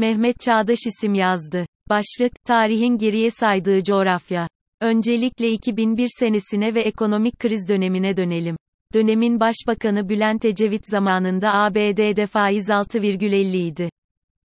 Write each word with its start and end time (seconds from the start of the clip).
Mehmet 0.00 0.40
Çağdaş 0.40 0.78
isim 0.86 1.14
yazdı. 1.14 1.66
Başlık, 1.88 2.32
tarihin 2.46 2.98
geriye 2.98 3.30
saydığı 3.30 3.82
coğrafya. 3.82 4.48
Öncelikle 4.80 5.50
2001 5.50 6.08
senesine 6.18 6.74
ve 6.74 6.80
ekonomik 6.80 7.38
kriz 7.38 7.68
dönemine 7.68 8.16
dönelim. 8.16 8.56
Dönemin 8.94 9.40
başbakanı 9.40 10.08
Bülent 10.08 10.44
Ecevit 10.44 10.90
zamanında 10.90 11.54
ABD'de 11.54 12.26
faiz 12.26 12.68
6,50 12.68 13.56
idi. 13.56 13.90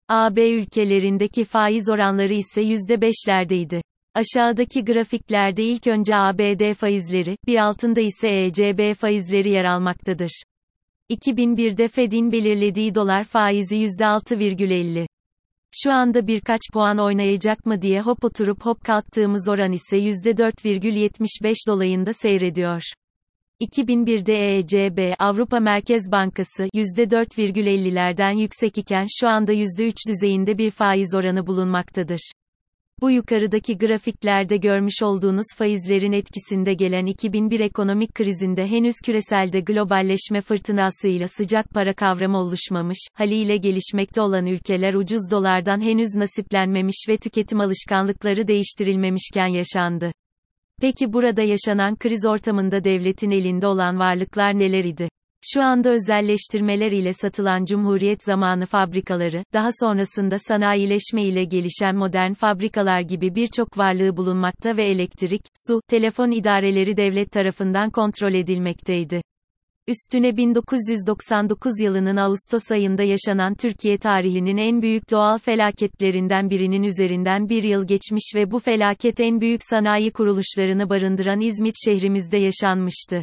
AB 0.08 0.50
ülkelerindeki 0.50 1.44
faiz 1.44 1.90
oranları 1.90 2.34
ise 2.34 2.62
%5'lerdeydi. 2.62 3.82
Aşağıdaki 4.14 4.84
grafiklerde 4.84 5.64
ilk 5.64 5.86
önce 5.86 6.16
ABD 6.16 6.74
faizleri, 6.74 7.36
bir 7.46 7.58
altında 7.58 8.00
ise 8.00 8.28
ECB 8.28 8.94
faizleri 8.94 9.50
yer 9.50 9.64
almaktadır. 9.64 10.42
2001'de 11.10 11.88
Fed'in 11.88 12.32
belirlediği 12.32 12.94
dolar 12.94 13.24
faizi 13.24 13.76
%6,50. 13.76 15.06
Şu 15.82 15.92
anda 15.92 16.26
birkaç 16.26 16.60
puan 16.72 16.98
oynayacak 16.98 17.66
mı 17.66 17.82
diye 17.82 18.00
hop 18.00 18.24
oturup 18.24 18.66
hop 18.66 18.84
kalktığımız 18.84 19.48
oran 19.48 19.72
ise 19.72 19.98
%4,75 19.98 21.54
dolayında 21.68 22.12
seyrediyor. 22.12 22.82
2001'de 23.60 24.58
ECB 24.58 25.14
Avrupa 25.18 25.60
Merkez 25.60 26.12
Bankası 26.12 26.64
%4,50'lerden 26.74 28.40
yüksek 28.40 28.78
iken 28.78 29.06
şu 29.20 29.28
anda 29.28 29.52
%3 29.52 30.08
düzeyinde 30.08 30.58
bir 30.58 30.70
faiz 30.70 31.14
oranı 31.14 31.46
bulunmaktadır. 31.46 32.32
Bu 33.04 33.10
yukarıdaki 33.10 33.78
grafiklerde 33.78 34.56
görmüş 34.56 35.02
olduğunuz 35.02 35.46
faizlerin 35.56 36.12
etkisinde 36.12 36.74
gelen 36.74 37.06
2001 37.06 37.60
ekonomik 37.60 38.14
krizinde 38.14 38.66
henüz 38.66 38.94
küreselde 39.04 39.60
globalleşme 39.60 40.40
fırtınasıyla 40.40 41.28
sıcak 41.28 41.70
para 41.70 41.94
kavramı 41.94 42.38
oluşmamış, 42.38 42.98
haliyle 43.14 43.56
gelişmekte 43.56 44.20
olan 44.20 44.46
ülkeler 44.46 44.94
ucuz 44.94 45.30
dolardan 45.30 45.80
henüz 45.80 46.08
nasiplenmemiş 46.16 47.06
ve 47.08 47.16
tüketim 47.16 47.60
alışkanlıkları 47.60 48.48
değiştirilmemişken 48.48 49.46
yaşandı. 49.46 50.12
Peki 50.80 51.12
burada 51.12 51.42
yaşanan 51.42 51.96
kriz 51.96 52.26
ortamında 52.26 52.84
devletin 52.84 53.30
elinde 53.30 53.66
olan 53.66 53.98
varlıklar 53.98 54.58
neler 54.58 54.84
idi? 54.84 55.08
Şu 55.52 55.62
anda 55.62 55.90
özelleştirmeler 55.90 56.92
ile 56.92 57.12
satılan 57.12 57.64
Cumhuriyet 57.64 58.22
zamanı 58.22 58.66
fabrikaları, 58.66 59.44
daha 59.52 59.68
sonrasında 59.80 60.38
sanayileşme 60.38 61.22
ile 61.22 61.44
gelişen 61.44 61.96
modern 61.96 62.32
fabrikalar 62.32 63.00
gibi 63.00 63.34
birçok 63.34 63.78
varlığı 63.78 64.16
bulunmakta 64.16 64.76
ve 64.76 64.84
elektrik, 64.84 65.40
su, 65.66 65.80
telefon 65.88 66.30
idareleri 66.30 66.96
devlet 66.96 67.30
tarafından 67.30 67.90
kontrol 67.90 68.34
edilmekteydi. 68.34 69.22
Üstüne 69.88 70.36
1999 70.36 71.80
yılının 71.80 72.16
Ağustos 72.16 72.70
ayında 72.70 73.02
yaşanan 73.02 73.54
Türkiye 73.54 73.98
tarihinin 73.98 74.56
en 74.56 74.82
büyük 74.82 75.10
doğal 75.10 75.38
felaketlerinden 75.38 76.50
birinin 76.50 76.82
üzerinden 76.82 77.48
bir 77.48 77.62
yıl 77.62 77.86
geçmiş 77.86 78.32
ve 78.34 78.50
bu 78.50 78.58
felaket 78.58 79.20
en 79.20 79.40
büyük 79.40 79.60
sanayi 79.70 80.10
kuruluşlarını 80.10 80.88
barındıran 80.90 81.40
İzmit 81.40 81.74
şehrimizde 81.84 82.36
yaşanmıştı. 82.36 83.22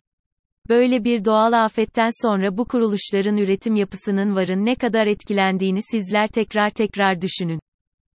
Böyle 0.72 1.03
bir 1.03 1.25
doğal 1.25 1.66
afetten 1.66 2.09
sonra 2.22 2.58
bu 2.58 2.66
kuruluşların 2.66 3.38
üretim 3.38 3.75
yapısının 3.75 4.36
varın 4.36 4.66
ne 4.66 4.75
kadar 4.75 5.08
etkilendiğini 5.08 5.80
sizler 5.91 6.27
tekrar 6.27 6.69
tekrar 6.69 7.22
düşünün. 7.22 7.59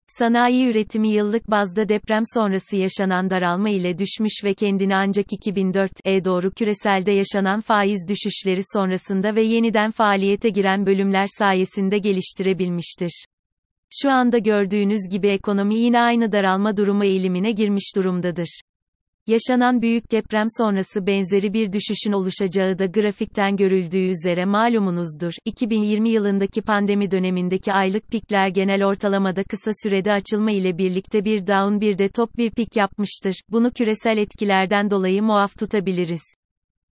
Sanayi 0.07 0.67
üretimi 0.67 1.07
yıllık 1.09 1.51
bazda 1.51 1.89
deprem 1.89 2.21
sonrası 2.33 2.77
yaşanan 2.77 3.29
daralma 3.29 3.69
ile 3.69 3.97
düşmüş 3.97 4.43
ve 4.43 4.53
kendini 4.53 4.95
ancak 4.95 5.25
2004'e 5.25 6.25
doğru 6.25 6.51
küreselde 6.51 7.11
yaşanan 7.11 7.59
faiz 7.59 8.07
düşüşleri 8.09 8.61
sonrasında 8.73 9.35
ve 9.35 9.41
yeniden 9.41 9.91
faaliyete 9.91 10.49
giren 10.49 10.85
bölümler 10.85 11.25
sayesinde 11.37 11.97
geliştirebilmiştir. 11.97 13.25
Şu 14.01 14.11
anda 14.11 14.37
gördüğünüz 14.37 15.01
gibi 15.11 15.27
ekonomi 15.27 15.75
yine 15.75 15.99
aynı 15.99 16.31
daralma 16.31 16.77
durumu 16.77 17.05
eğilimine 17.05 17.51
girmiş 17.51 17.95
durumdadır. 17.95 18.59
Yaşanan 19.27 19.81
büyük 19.81 20.11
deprem 20.11 20.45
sonrası 20.57 21.07
benzeri 21.07 21.53
bir 21.53 21.73
düşüşün 21.73 22.11
oluşacağı 22.11 22.79
da 22.79 22.85
grafikten 22.85 23.57
görüldüğü 23.57 24.07
üzere 24.07 24.45
malumunuzdur. 24.45 25.33
2020 25.45 26.09
yılındaki 26.09 26.61
pandemi 26.61 27.11
dönemindeki 27.11 27.73
aylık 27.73 28.07
pikler 28.07 28.47
genel 28.47 28.85
ortalamada 28.85 29.43
kısa 29.43 29.71
sürede 29.83 30.11
açılma 30.11 30.51
ile 30.51 30.77
birlikte 30.77 31.25
bir 31.25 31.47
down 31.47 31.81
bir 31.81 31.97
de 31.97 32.09
top 32.09 32.37
bir 32.37 32.51
pik 32.51 32.75
yapmıştır. 32.75 33.35
Bunu 33.51 33.71
küresel 33.71 34.17
etkilerden 34.17 34.91
dolayı 34.91 35.23
muaf 35.23 35.57
tutabiliriz. 35.57 36.23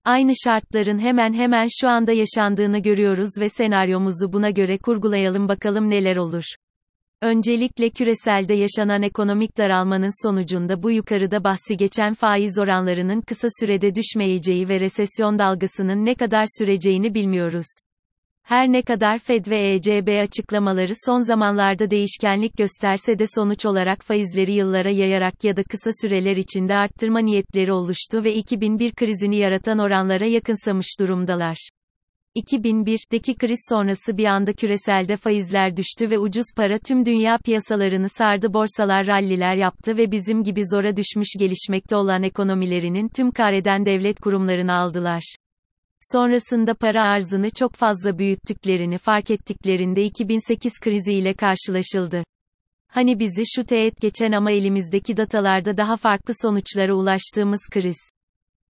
Aynı 0.05 0.33
şartların 0.45 0.99
hemen 0.99 1.33
hemen 1.33 1.67
şu 1.81 1.89
anda 1.89 2.13
yaşandığını 2.13 2.79
görüyoruz 2.79 3.31
ve 3.41 3.49
senaryomuzu 3.49 4.33
buna 4.33 4.51
göre 4.51 4.79
kurgulayalım 4.79 5.49
bakalım 5.49 5.91
neler 5.91 6.17
olur. 6.17 6.45
Öncelikle 7.23 7.91
küreselde 7.91 8.55
yaşanan 8.55 9.03
ekonomik 9.03 9.59
daralmanın 9.59 10.27
sonucunda 10.29 10.83
bu 10.83 10.91
yukarıda 10.91 11.45
bahsi 11.45 11.77
geçen 11.77 12.15
faiz 12.15 12.59
oranlarının 12.59 13.21
kısa 13.21 13.49
sürede 13.61 13.95
düşmeyeceği 13.95 14.69
ve 14.69 14.81
resesyon 14.81 15.39
dalgasının 15.39 16.05
ne 16.05 16.15
kadar 16.15 16.45
süreceğini 16.59 17.15
bilmiyoruz. 17.15 17.67
Her 18.43 18.69
ne 18.73 18.83
kadar 18.83 19.19
Fed 19.19 19.47
ve 19.47 19.73
ECB 19.73 20.23
açıklamaları 20.23 20.93
son 21.07 21.21
zamanlarda 21.21 21.91
değişkenlik 21.91 22.59
gösterse 22.59 23.19
de 23.19 23.25
sonuç 23.35 23.67
olarak 23.67 24.05
faizleri 24.05 24.53
yıllara 24.53 24.91
yayarak 24.91 25.45
ya 25.45 25.57
da 25.57 25.63
kısa 25.63 25.91
süreler 26.03 26.37
içinde 26.37 26.75
arttırma 26.75 27.19
niyetleri 27.19 27.73
oluştu 27.73 28.25
ve 28.25 28.35
2001 28.35 28.93
krizini 28.93 29.37
yaratan 29.37 29.79
oranlara 29.79 30.27
yakınsamış 30.27 30.87
durumdalar. 31.01 31.71
2001'deki 32.37 33.35
kriz 33.35 33.59
sonrası 33.69 34.17
bir 34.17 34.25
anda 34.25 34.53
küreselde 34.53 35.17
faizler 35.17 35.77
düştü 35.77 36.11
ve 36.11 36.19
ucuz 36.19 36.45
para 36.57 36.79
tüm 36.79 37.07
dünya 37.07 37.39
piyasalarını 37.39 38.09
sardı 38.09 38.55
borsalar 38.55 39.07
ralliler 39.07 39.55
yaptı 39.55 39.97
ve 39.97 40.11
bizim 40.11 40.43
gibi 40.43 40.63
zora 40.67 40.97
düşmüş 40.97 41.29
gelişmekte 41.39 41.97
olan 41.97 42.23
ekonomilerinin 42.23 43.09
tüm 43.09 43.31
kareden 43.31 43.87
devlet 43.87 44.21
kurumlarını 44.21 44.73
aldılar. 44.73 45.35
Sonrasında 46.01 46.75
para 46.75 47.03
arzını 47.03 47.51
çok 47.51 47.75
fazla 47.75 48.19
büyüttüklerini 48.19 48.99
fark 48.99 49.31
ettiklerinde 49.31 50.05
2008 50.05 50.73
kriziyle 50.81 51.35
karşılaşıldı. 51.35 52.25
Hani 52.89 53.19
bizi 53.19 53.43
şu 53.47 53.65
teğet 53.65 54.01
geçen 54.01 54.33
ama 54.33 54.51
elimizdeki 54.51 55.17
datalarda 55.17 55.77
daha 55.77 55.97
farklı 55.97 56.35
sonuçlara 56.43 56.95
ulaştığımız 56.95 57.61
kriz. 57.71 57.99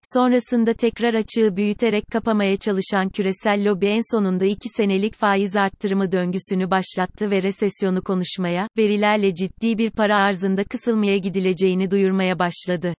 Sonrasında 0.04 0.74
tekrar 0.74 1.14
açığı 1.14 1.56
büyüterek 1.56 2.04
kapamaya 2.12 2.58
çalışan 2.58 3.10
küresel 3.10 3.70
lobi 3.70 3.86
en 3.86 4.16
sonunda 4.16 4.46
2 4.46 4.70
senelik 4.70 5.16
faiz 5.16 5.56
arttırımı 5.56 6.12
döngüsünü 6.12 6.72
başlattı 6.72 7.32
ve 7.32 7.44
resesyonu 7.44 8.02
konuşmaya, 8.02 8.68
verilerle 8.78 9.36
ciddi 9.36 9.78
bir 9.78 9.92
para 9.92 10.16
arzında 10.16 10.64
kısılmaya 10.64 11.18
gidileceğini 11.18 11.92
duyurmaya 11.92 12.40
başladı. 12.40 12.94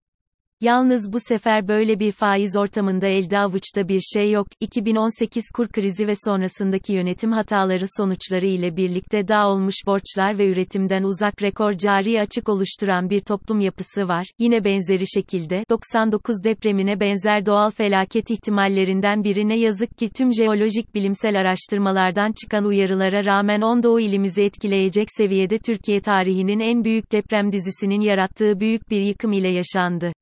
Yalnız 0.60 1.12
bu 1.12 1.21
sefer 1.21 1.69
böyle 1.69 2.00
bir 2.00 2.12
faiz 2.12 2.56
ortamında 2.56 3.06
elde 3.06 3.38
avuçta 3.38 3.88
bir 3.88 4.00
şey 4.00 4.31
yok. 4.31 4.47
2018 4.60 5.44
kur 5.54 5.69
krizi 5.69 6.06
ve 6.06 6.12
sonrasındaki 6.25 6.93
yönetim 6.93 7.32
hataları 7.32 7.84
sonuçları 7.97 8.47
ile 8.47 8.76
birlikte 8.76 9.28
dağ 9.28 9.48
olmuş 9.48 9.75
borçlar 9.87 10.38
ve 10.38 10.48
üretimden 10.48 11.03
uzak 11.03 11.43
rekor 11.43 11.72
cari 11.72 12.21
açık 12.21 12.48
oluşturan 12.48 13.10
bir 13.10 13.21
toplum 13.21 13.60
yapısı 13.60 14.09
var. 14.09 14.26
Yine 14.38 14.65
benzeri 14.65 15.04
şekilde 15.15 15.65
99 15.71 16.44
depremine 16.44 17.00
benzer 17.00 17.47
doğal 17.47 17.71
felaket 17.71 18.31
ihtimallerinden 18.31 19.25
biri 19.25 19.48
ne 19.48 19.59
yazık 19.59 19.98
ki 19.98 20.09
tüm 20.09 20.34
jeolojik 20.34 20.94
bilimsel 20.94 21.41
araştırmalardan 21.41 22.32
çıkan 22.32 22.65
uyarılara 22.65 23.25
rağmen 23.25 23.60
10 23.60 23.82
doğu 23.82 24.00
ilimizi 24.00 24.42
etkileyecek 24.42 25.09
seviyede 25.16 25.59
Türkiye 25.59 26.00
tarihinin 26.00 26.60
en 26.60 26.84
büyük 26.84 27.12
deprem 27.12 27.53
dizisinin 27.53 28.00
yarattığı 28.00 28.60
büyük 28.60 28.91
bir 28.91 29.00
yıkım 29.00 29.32
ile 29.32 29.48
yaşandı. 29.48 30.12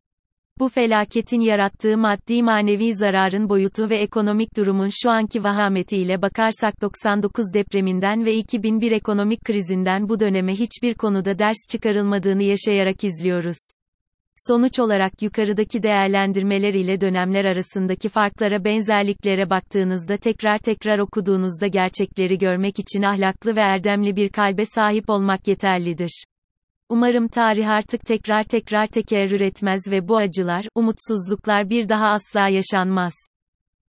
Bu 0.60 0.68
felaketin 0.68 1.40
yarattığı 1.40 1.98
maddi 1.98 2.42
manevi 2.42 2.94
zararın 2.94 3.48
boyutu 3.48 3.90
ve 3.90 3.96
ekonomik 3.96 4.56
durumun 4.56 4.88
şu 5.02 5.10
anki 5.10 5.44
vahametiyle 5.44 6.22
bakarsak 6.22 6.82
99 6.82 7.44
depreminden 7.54 8.24
ve 8.24 8.34
2001 8.34 8.92
ekonomik 8.92 9.44
krizinden 9.44 10.08
bu 10.08 10.20
döneme 10.20 10.52
hiçbir 10.52 10.94
konuda 10.94 11.38
ders 11.38 11.56
çıkarılmadığını 11.70 12.42
yaşayarak 12.42 13.04
izliyoruz. 13.04 13.56
Sonuç 14.36 14.78
olarak 14.78 15.22
yukarıdaki 15.22 15.82
değerlendirmeler 15.82 16.74
ile 16.74 17.00
dönemler 17.00 17.44
arasındaki 17.44 18.08
farklara 18.08 18.64
benzerliklere 18.64 19.50
baktığınızda 19.50 20.16
tekrar 20.16 20.58
tekrar 20.58 20.98
okuduğunuzda 20.98 21.66
gerçekleri 21.66 22.38
görmek 22.38 22.78
için 22.78 23.02
ahlaklı 23.02 23.56
ve 23.56 23.60
erdemli 23.60 24.16
bir 24.16 24.28
kalbe 24.28 24.64
sahip 24.64 25.10
olmak 25.10 25.48
yeterlidir. 25.48 26.24
Umarım 26.88 27.28
tarih 27.28 27.68
artık 27.68 28.06
tekrar 28.06 28.44
tekrar 28.44 28.86
tekerrür 28.86 29.40
etmez 29.40 29.90
ve 29.90 30.08
bu 30.08 30.16
acılar, 30.16 30.66
umutsuzluklar 30.74 31.70
bir 31.70 31.88
daha 31.88 32.06
asla 32.08 32.48
yaşanmaz. 32.48 33.12